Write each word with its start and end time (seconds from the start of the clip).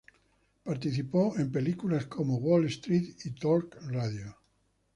Participó 0.63 1.37
en 1.37 1.53
filmes 1.53 2.07
como 2.07 2.37
"Wall 2.39 2.65
Street" 2.65 3.13
y 3.23 3.29
"Talk 3.39 3.77
Radio". 3.85 4.35